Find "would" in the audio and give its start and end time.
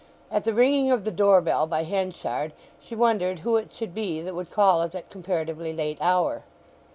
4.33-4.49